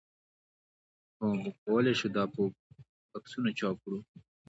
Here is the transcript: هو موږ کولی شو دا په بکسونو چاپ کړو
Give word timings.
هو 1.19 1.23
موږ 1.39 1.45
کولی 1.63 1.93
شو 1.99 2.07
دا 2.15 2.23
په 2.33 2.41
بکسونو 3.11 3.49
چاپ 3.59 3.75
کړو 3.83 3.99